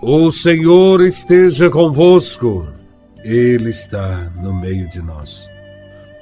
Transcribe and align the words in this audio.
O 0.00 0.30
Senhor 0.30 1.00
esteja 1.00 1.68
convosco, 1.68 2.68
Ele 3.24 3.70
está 3.70 4.30
no 4.40 4.54
meio 4.54 4.88
de 4.88 5.02
nós. 5.02 5.48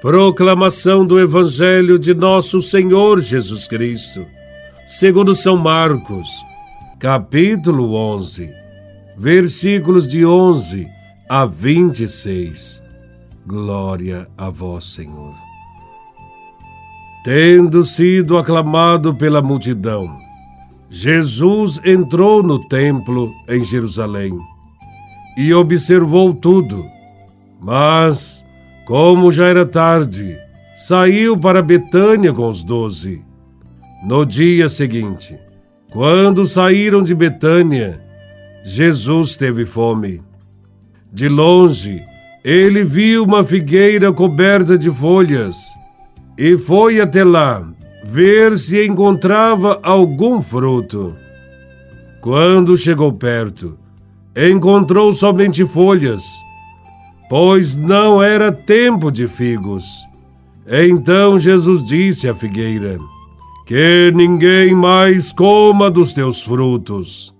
Proclamação 0.00 1.06
do 1.06 1.20
Evangelho 1.20 1.98
de 1.98 2.14
Nosso 2.14 2.62
Senhor 2.62 3.20
Jesus 3.20 3.66
Cristo, 3.66 4.24
segundo 4.88 5.34
São 5.34 5.58
Marcos, 5.58 6.26
capítulo 6.98 7.92
11, 7.92 8.50
versículos 9.14 10.08
de 10.08 10.24
11 10.24 10.88
a 11.28 11.44
26. 11.44 12.82
Glória 13.46 14.26
a 14.38 14.48
Vós, 14.48 14.86
Senhor. 14.86 15.34
Tendo 17.22 17.84
sido 17.84 18.38
aclamado 18.38 19.14
pela 19.14 19.42
multidão, 19.42 20.25
Jesus 20.88 21.80
entrou 21.84 22.42
no 22.42 22.60
templo 22.68 23.32
em 23.48 23.62
Jerusalém 23.62 24.38
e 25.36 25.52
observou 25.52 26.32
tudo. 26.32 26.86
Mas, 27.60 28.44
como 28.86 29.32
já 29.32 29.46
era 29.46 29.66
tarde, 29.66 30.36
saiu 30.76 31.36
para 31.36 31.60
Betânia 31.60 32.32
com 32.32 32.48
os 32.48 32.62
doze. 32.62 33.24
No 34.04 34.24
dia 34.24 34.68
seguinte, 34.68 35.36
quando 35.92 36.46
saíram 36.46 37.02
de 37.02 37.14
Betânia, 37.14 38.00
Jesus 38.64 39.36
teve 39.36 39.66
fome. 39.66 40.22
De 41.12 41.28
longe, 41.28 42.02
ele 42.44 42.84
viu 42.84 43.24
uma 43.24 43.42
figueira 43.42 44.12
coberta 44.12 44.78
de 44.78 44.90
folhas 44.90 45.56
e 46.38 46.56
foi 46.56 47.00
até 47.00 47.24
lá 47.24 47.66
ver 48.06 48.56
se 48.56 48.86
encontrava 48.86 49.80
algum 49.82 50.40
fruto. 50.40 51.16
Quando 52.20 52.76
chegou 52.76 53.12
perto, 53.12 53.76
encontrou 54.36 55.12
somente 55.12 55.64
folhas, 55.64 56.22
pois 57.28 57.74
não 57.74 58.22
era 58.22 58.52
tempo 58.52 59.10
de 59.10 59.26
figos. 59.26 59.84
Então 60.66 61.38
Jesus 61.38 61.84
disse 61.84 62.28
à 62.28 62.34
figueira: 62.34 62.98
Que 63.66 64.12
ninguém 64.14 64.74
mais 64.74 65.32
coma 65.32 65.90
dos 65.90 66.12
teus 66.12 66.42
frutos. 66.42 67.34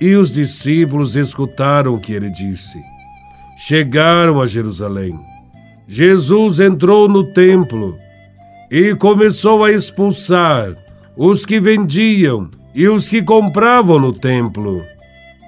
E 0.00 0.16
os 0.16 0.34
discípulos 0.34 1.14
escutaram 1.14 1.94
o 1.94 2.00
que 2.00 2.12
ele 2.12 2.28
disse. 2.28 2.78
Chegaram 3.56 4.40
a 4.40 4.46
Jerusalém. 4.46 5.18
Jesus 5.86 6.58
entrou 6.58 7.08
no 7.08 7.22
templo 7.32 7.96
e 8.72 8.94
começou 8.94 9.62
a 9.62 9.70
expulsar 9.70 10.74
os 11.14 11.44
que 11.44 11.60
vendiam 11.60 12.48
e 12.74 12.88
os 12.88 13.06
que 13.10 13.22
compravam 13.22 13.98
no 13.98 14.14
templo. 14.14 14.82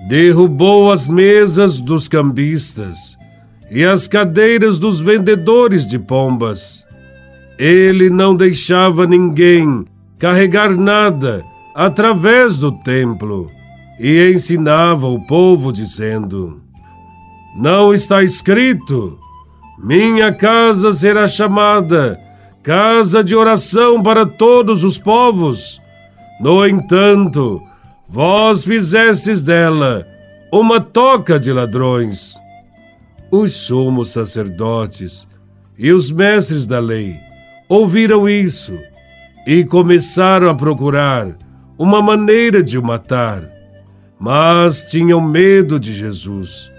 Derrubou 0.07 0.93
as 0.93 1.09
mesas 1.09 1.81
dos 1.81 2.07
cambistas 2.07 3.17
e 3.71 3.83
as 3.83 4.07
cadeiras 4.07 4.79
dos 4.79 5.01
vendedores 5.01 5.87
de 5.87 5.99
pombas. 5.99 6.85
Ele 7.59 8.11
não 8.11 8.37
deixava 8.37 9.07
ninguém 9.07 9.87
carregar 10.19 10.77
nada 10.77 11.43
através 11.75 12.59
do 12.59 12.73
templo 12.73 13.51
e 13.99 14.33
ensinava 14.35 15.07
o 15.07 15.19
povo 15.27 15.73
dizendo: 15.73 16.61
Não 17.57 17.95
está 17.95 18.23
escrito: 18.23 19.19
Minha 19.83 20.31
casa 20.31 20.93
será 20.93 21.27
chamada 21.27 22.23
casa 22.65 23.23
de 23.23 23.37
oração 23.37 24.03
para 24.03 24.25
todos 24.25 24.83
os 24.83 24.97
povos. 24.97 25.83
No 26.41 26.67
entanto, 26.67 27.63
vós 28.09 28.65
fizestes 28.65 29.43
dela 29.43 30.07
uma 30.51 30.81
toca 30.81 31.39
de 31.39 31.53
ladrões. 31.53 32.35
Os 33.31 33.53
sumos 33.53 34.13
sacerdotes 34.13 35.29
e 35.77 35.93
os 35.93 36.11
mestres 36.11 36.65
da 36.65 36.81
lei 36.81 37.17
ouviram 37.69 38.27
isso 38.27 38.73
e 39.47 39.63
começaram 39.63 40.49
a 40.49 40.55
procurar 40.55 41.37
uma 41.77 42.01
maneira 42.01 42.63
de 42.63 42.79
o 42.79 42.83
matar, 42.83 43.47
mas 44.19 44.85
tinham 44.85 45.21
medo 45.21 45.79
de 45.79 45.93
Jesus, 45.93 46.71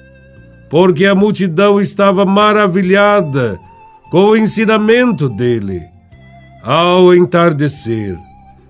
porque 0.68 1.06
a 1.06 1.14
multidão 1.14 1.80
estava 1.80 2.26
maravilhada 2.26 3.60
com 4.10 4.26
o 4.26 4.38
ensinamento 4.38 5.28
dele. 5.28 5.84
Ao 6.64 7.14
entardecer, 7.14 8.18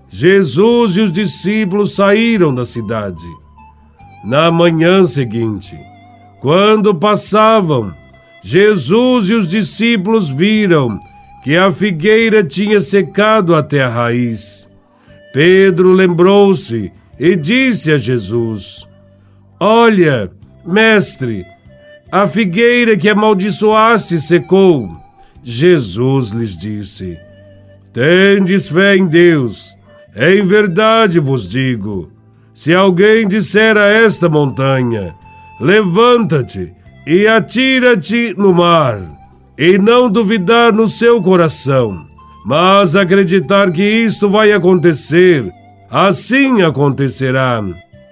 Jesus 0.08 0.96
e 0.96 1.00
os 1.00 1.12
discípulos 1.12 1.94
saíram 1.94 2.54
da 2.54 2.66
cidade. 2.66 3.26
Na 4.24 4.50
manhã 4.50 5.06
seguinte, 5.06 5.78
quando 6.40 6.94
passavam, 6.94 7.92
Jesus 8.42 9.30
e 9.30 9.34
os 9.34 9.48
discípulos 9.48 10.28
viram 10.28 10.98
que 11.42 11.56
a 11.56 11.72
figueira 11.72 12.42
tinha 12.42 12.80
secado 12.80 13.54
até 13.54 13.82
a 13.82 13.88
raiz. 13.88 14.68
Pedro 15.32 15.92
lembrou-se 15.92 16.92
e 17.18 17.36
disse 17.36 17.92
a 17.92 17.98
Jesus: 17.98 18.86
Olha, 19.58 20.30
mestre, 20.64 21.44
a 22.10 22.26
figueira 22.26 22.96
que 22.96 23.08
amaldiçoaste 23.08 24.20
secou. 24.20 25.05
Jesus 25.48 26.32
lhes 26.32 26.58
disse: 26.58 27.16
Tendes 27.92 28.66
fé 28.66 28.96
em 28.96 29.06
Deus. 29.06 29.76
Em 30.16 30.44
verdade 30.44 31.20
vos 31.20 31.46
digo: 31.46 32.10
se 32.52 32.74
alguém 32.74 33.28
disser 33.28 33.76
a 33.76 33.86
esta 33.86 34.28
montanha, 34.28 35.14
levanta-te 35.60 36.72
e 37.06 37.28
atira-te 37.28 38.34
no 38.36 38.52
mar, 38.52 39.00
e 39.56 39.78
não 39.78 40.10
duvidar 40.10 40.72
no 40.72 40.88
seu 40.88 41.22
coração, 41.22 42.04
mas 42.44 42.96
acreditar 42.96 43.70
que 43.70 43.84
isto 43.84 44.28
vai 44.28 44.50
acontecer, 44.50 45.48
assim 45.88 46.62
acontecerá. 46.62 47.62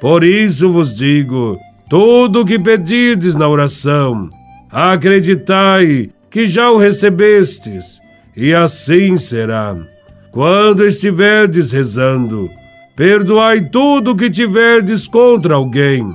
Por 0.00 0.22
isso 0.22 0.70
vos 0.70 0.94
digo: 0.94 1.58
tudo 1.90 2.42
o 2.42 2.46
que 2.46 2.60
pedirdes 2.60 3.34
na 3.34 3.48
oração, 3.48 4.30
acreditai 4.70 6.13
que 6.34 6.46
já 6.46 6.68
o 6.68 6.78
recebestes, 6.78 8.02
e 8.36 8.52
assim 8.52 9.16
será. 9.16 9.76
Quando 10.32 10.84
estiverdes 10.84 11.70
rezando, 11.70 12.50
perdoai 12.96 13.60
tudo 13.68 14.10
o 14.10 14.16
que 14.16 14.28
tiverdes 14.28 15.06
contra 15.06 15.54
alguém, 15.54 16.12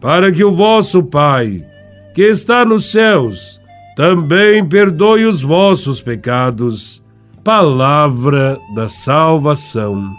para 0.00 0.32
que 0.32 0.42
o 0.42 0.50
vosso 0.50 1.00
Pai, 1.04 1.64
que 2.12 2.22
está 2.22 2.64
nos 2.64 2.90
céus, 2.90 3.60
também 3.94 4.66
perdoe 4.66 5.26
os 5.26 5.42
vossos 5.42 6.00
pecados. 6.00 7.00
Palavra 7.44 8.58
da 8.74 8.88
salvação. 8.88 10.12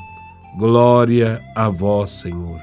Glória 0.57 1.41
a 1.53 1.67
vós, 1.67 2.11
Senhor. 2.11 2.61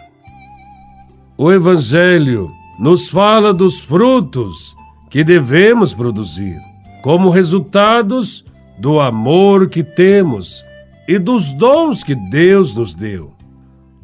O 1.37 1.53
Evangelho 1.53 2.51
nos 2.79 3.11
fala 3.11 3.53
dos 3.53 3.81
frutos 3.81 4.75
que 5.11 5.23
devemos 5.23 5.93
produzir 5.93 6.70
como 7.03 7.31
resultados 7.31 8.45
do 8.79 9.01
amor 9.01 9.69
que 9.69 9.83
temos 9.83 10.65
e 11.09 11.19
dos 11.19 11.53
dons 11.55 12.05
que 12.05 12.15
Deus 12.15 12.75
nos 12.75 12.95
deu. 12.95 13.33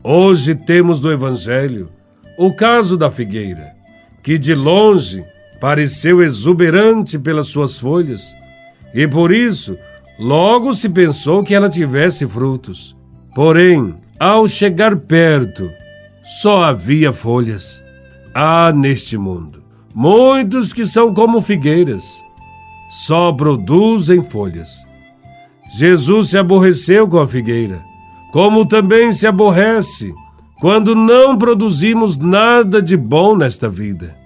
Hoje 0.02 0.54
temos 0.54 1.00
no 1.00 1.10
Evangelho 1.10 1.90
o 2.38 2.52
caso 2.52 2.96
da 2.96 3.10
figueira, 3.10 3.74
que 4.22 4.38
de 4.38 4.54
longe 4.54 5.24
pareceu 5.60 6.22
exuberante 6.22 7.18
pelas 7.18 7.48
suas 7.48 7.78
folhas, 7.78 8.34
e 8.94 9.06
por 9.08 9.32
isso 9.32 9.76
logo 10.18 10.74
se 10.74 10.88
pensou 10.88 11.42
que 11.42 11.54
ela 11.54 11.68
tivesse 11.68 12.26
frutos. 12.26 12.96
Porém, 13.34 13.94
ao 14.18 14.46
chegar 14.46 14.96
perto, 14.96 15.70
só 16.40 16.64
havia 16.64 17.12
folhas. 17.12 17.82
Há 18.34 18.72
neste 18.72 19.16
mundo 19.16 19.66
muitos 19.98 20.74
que 20.74 20.84
são 20.84 21.14
como 21.14 21.40
figueiras 21.40 22.22
só 22.88 23.32
produzem 23.32 24.22
folhas. 24.22 24.86
Jesus 25.76 26.30
se 26.30 26.38
aborreceu 26.38 27.08
com 27.08 27.18
a 27.18 27.26
figueira, 27.26 27.82
como 28.32 28.66
também 28.66 29.12
se 29.12 29.26
aborrece 29.26 30.14
quando 30.60 30.94
não 30.94 31.36
produzimos 31.36 32.16
nada 32.16 32.80
de 32.80 32.96
bom 32.96 33.36
nesta 33.36 33.68
vida. 33.68 34.16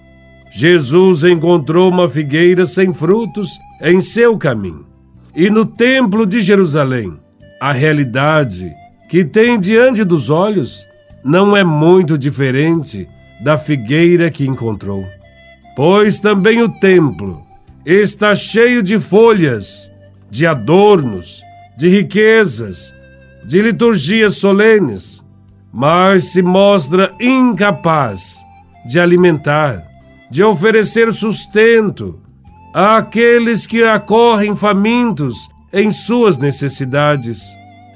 Jesus 0.53 1.23
encontrou 1.23 1.91
uma 1.91 2.09
figueira 2.09 2.67
sem 2.67 2.93
frutos 2.93 3.59
em 3.81 4.01
seu 4.01 4.37
caminho. 4.37 4.87
E 5.35 5.49
no 5.49 5.65
templo 5.65 6.27
de 6.27 6.41
Jerusalém, 6.41 7.19
a 7.61 7.73
realidade 7.73 8.73
que 9.09 9.25
tem 9.25 9.59
diante 9.59 10.05
dos 10.05 10.29
olhos 10.29 10.85
não 11.25 11.57
é 11.57 11.63
muito 11.63 12.19
diferente 12.19 13.09
da 13.43 13.57
figueira 13.57 14.31
que 14.31 14.47
encontrou. 14.47 15.05
Pois 15.77 16.19
também 16.19 16.63
o 16.63 16.69
templo 16.69 17.43
está 17.85 18.37
cheio 18.37 18.83
de 18.83 18.99
folhas, 18.99 19.91
de 20.31 20.47
adornos, 20.47 21.43
de 21.77 21.89
riquezas, 21.89 22.95
de 23.45 23.63
liturgias 23.63 24.37
solenes, 24.37 25.25
mas 25.73 26.33
se 26.33 26.43
mostra 26.43 27.13
incapaz 27.21 28.37
de 28.87 29.01
alimentar, 29.01 29.87
de 30.31 30.43
oferecer 30.43 31.13
sustento 31.13 32.21
àqueles 32.75 33.67
que 33.67 33.83
acorrem 33.83 34.57
famintos 34.57 35.49
em 35.73 35.91
suas 35.91 36.39
necessidades. 36.39 37.43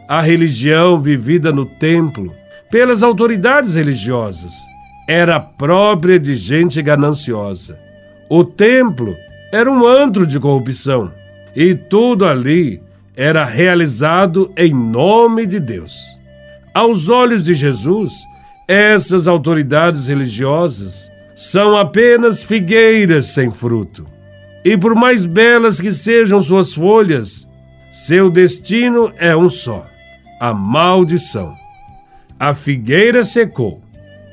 A 0.08 0.20
religião 0.20 1.00
vivida 1.00 1.52
no 1.52 1.64
templo 1.64 2.32
pelas 2.70 3.02
autoridades 3.02 3.74
religiosas 3.74 4.52
era 5.08 5.40
própria 5.40 6.18
de 6.18 6.36
gente 6.36 6.80
gananciosa. 6.82 7.78
O 8.28 8.44
templo 8.44 9.14
era 9.54 9.70
um 9.70 9.86
antro 9.86 10.26
de 10.26 10.40
corrupção 10.40 11.12
e 11.54 11.76
tudo 11.76 12.26
ali 12.26 12.82
era 13.14 13.44
realizado 13.44 14.52
em 14.56 14.74
nome 14.74 15.46
de 15.46 15.60
Deus. 15.60 15.94
Aos 16.74 17.08
olhos 17.08 17.44
de 17.44 17.54
Jesus, 17.54 18.12
essas 18.66 19.28
autoridades 19.28 20.06
religiosas 20.06 21.08
são 21.36 21.76
apenas 21.76 22.42
figueiras 22.42 23.26
sem 23.26 23.48
fruto. 23.48 24.04
E 24.64 24.76
por 24.76 24.96
mais 24.96 25.24
belas 25.24 25.80
que 25.80 25.92
sejam 25.92 26.42
suas 26.42 26.74
folhas, 26.74 27.46
seu 27.92 28.28
destino 28.28 29.12
é 29.18 29.36
um 29.36 29.48
só: 29.48 29.86
a 30.40 30.52
maldição. 30.52 31.54
A 32.40 32.54
figueira 32.54 33.22
secou 33.22 33.80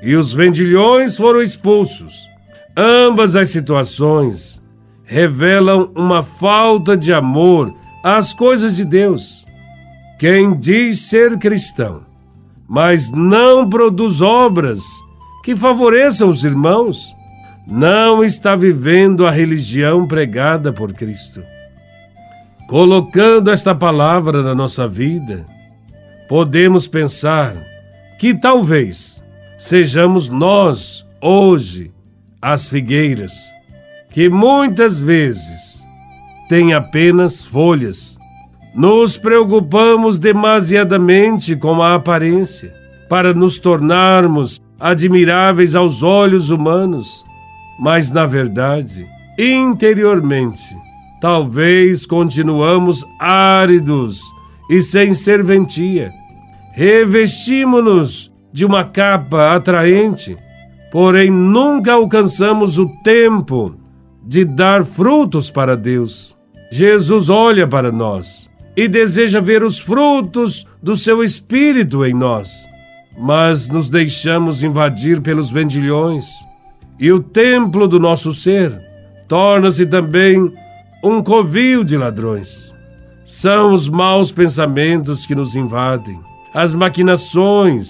e 0.01 0.15
os 0.15 0.33
vendilhões 0.33 1.15
foram 1.15 1.43
expulsos. 1.43 2.27
Ambas 2.75 3.35
as 3.35 3.51
situações 3.51 4.59
revelam 5.11 5.91
uma 5.93 6.23
falta 6.23 6.95
de 6.95 7.11
amor 7.11 7.75
às 8.01 8.33
coisas 8.33 8.77
de 8.77 8.85
Deus. 8.85 9.45
Quem 10.17 10.57
diz 10.57 11.01
ser 11.01 11.37
cristão, 11.37 12.03
mas 12.65 13.11
não 13.11 13.69
produz 13.69 14.21
obras 14.21 14.81
que 15.43 15.53
favoreçam 15.53 16.29
os 16.29 16.45
irmãos, 16.45 17.13
não 17.67 18.23
está 18.23 18.55
vivendo 18.55 19.27
a 19.27 19.31
religião 19.31 20.07
pregada 20.07 20.71
por 20.71 20.93
Cristo. 20.93 21.43
Colocando 22.69 23.51
esta 23.51 23.75
palavra 23.75 24.41
na 24.41 24.55
nossa 24.55 24.87
vida, 24.87 25.45
podemos 26.29 26.87
pensar 26.87 27.53
que 28.17 28.33
talvez 28.33 29.21
sejamos 29.57 30.29
nós, 30.29 31.05
hoje, 31.21 31.91
as 32.41 32.65
figueiras, 32.65 33.51
que 34.13 34.29
muitas 34.29 34.99
vezes 34.99 35.85
têm 36.49 36.73
apenas 36.73 37.41
folhas. 37.41 38.17
Nos 38.75 39.17
preocupamos 39.17 40.19
demasiadamente 40.19 41.55
com 41.55 41.81
a 41.81 41.95
aparência 41.95 42.73
para 43.09 43.33
nos 43.33 43.59
tornarmos 43.59 44.61
admiráveis 44.79 45.75
aos 45.75 46.03
olhos 46.03 46.49
humanos, 46.49 47.23
mas 47.79 48.11
na 48.11 48.25
verdade, 48.25 49.05
interiormente, 49.37 50.63
talvez 51.21 52.05
continuamos 52.05 53.05
áridos 53.19 54.21
e 54.69 54.81
sem 54.81 55.13
serventia. 55.13 56.11
Revestimos-nos 56.73 58.31
de 58.51 58.65
uma 58.65 58.83
capa 58.83 59.55
atraente, 59.55 60.37
porém 60.91 61.29
nunca 61.29 61.93
alcançamos 61.93 62.77
o 62.77 62.87
tempo 63.03 63.80
de 64.21 64.45
dar 64.45 64.85
frutos 64.85 65.49
para 65.49 65.75
Deus. 65.75 66.35
Jesus 66.71 67.29
olha 67.29 67.67
para 67.67 67.91
nós 67.91 68.49
e 68.75 68.87
deseja 68.87 69.41
ver 69.41 69.63
os 69.63 69.79
frutos 69.79 70.65
do 70.81 70.95
seu 70.95 71.23
Espírito 71.23 72.05
em 72.05 72.13
nós 72.13 72.71
mas 73.17 73.69
nos 73.69 73.89
deixamos 73.89 74.63
invadir 74.63 75.21
pelos 75.21 75.49
vendilhões, 75.49 76.25
e 76.99 77.11
o 77.11 77.19
templo 77.19 77.87
do 77.87 77.99
nosso 77.99 78.33
ser 78.33 78.71
torna-se 79.27 79.85
também 79.85 80.51
um 81.03 81.21
covil 81.21 81.83
de 81.83 81.97
ladrões. 81.97 82.73
São 83.25 83.73
os 83.73 83.87
maus 83.87 84.31
pensamentos 84.31 85.25
que 85.25 85.35
nos 85.35 85.55
invadem, 85.55 86.19
as 86.53 86.75
maquinações, 86.75 87.89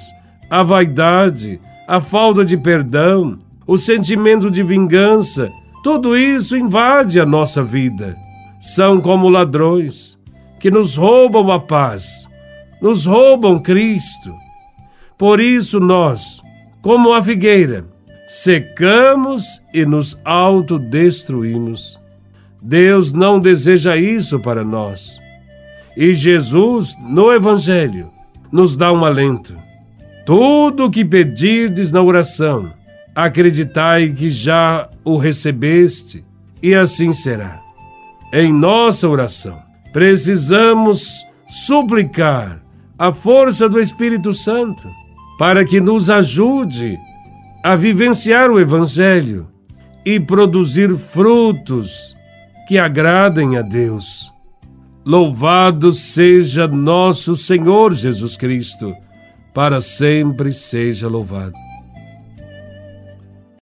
a 0.49 0.63
vaidade, 0.63 1.59
a 1.87 1.99
falta 1.99 2.45
de 2.45 2.57
perdão, 2.57 3.39
o 3.65 3.77
sentimento 3.77 4.49
de 4.49 4.63
vingança, 4.63 5.49
tudo 5.83 6.17
isso 6.17 6.55
invade 6.55 7.19
a 7.19 7.25
nossa 7.25 7.63
vida. 7.63 8.17
São 8.59 9.01
como 9.01 9.29
ladrões 9.29 10.19
que 10.59 10.69
nos 10.69 10.95
roubam 10.95 11.51
a 11.51 11.59
paz, 11.59 12.27
nos 12.81 13.05
roubam 13.05 13.57
Cristo 13.57 14.31
por 15.21 15.39
isso 15.39 15.79
nós, 15.79 16.41
como 16.81 17.13
a 17.13 17.23
figueira, 17.23 17.85
secamos 18.27 19.61
e 19.71 19.85
nos 19.85 20.19
autodestruímos. 20.25 22.01
Deus 22.59 23.11
não 23.11 23.39
deseja 23.39 23.95
isso 23.95 24.39
para 24.39 24.65
nós. 24.65 25.19
E 25.95 26.15
Jesus, 26.15 26.95
no 27.07 27.31
Evangelho, 27.31 28.09
nos 28.51 28.75
dá 28.75 28.91
um 28.91 29.05
alento. 29.05 29.55
Tudo 30.25 30.85
o 30.85 30.89
que 30.89 31.05
pedirdes 31.05 31.91
na 31.91 32.01
oração, 32.01 32.73
acreditai 33.15 34.09
que 34.09 34.29
já 34.29 34.89
o 35.03 35.17
recebeste, 35.17 36.23
e 36.61 36.73
assim 36.73 37.11
será. 37.11 37.59
Em 38.33 38.53
nossa 38.53 39.07
oração, 39.07 39.59
precisamos 39.91 41.25
suplicar 41.47 42.61
a 42.97 43.11
força 43.11 43.67
do 43.67 43.79
Espírito 43.79 44.31
Santo 44.31 44.87
para 45.37 45.65
que 45.65 45.81
nos 45.81 46.09
ajude 46.09 46.97
a 47.63 47.75
vivenciar 47.75 48.49
o 48.49 48.59
Evangelho 48.59 49.49
e 50.05 50.19
produzir 50.19 50.95
frutos 50.95 52.15
que 52.67 52.77
agradem 52.77 53.57
a 53.57 53.61
Deus. 53.61 54.31
Louvado 55.05 55.93
seja 55.93 56.67
nosso 56.67 57.35
Senhor 57.35 57.93
Jesus 57.93 58.37
Cristo, 58.37 58.95
para 59.53 59.81
sempre 59.81 60.53
seja 60.53 61.07
louvado. 61.07 61.70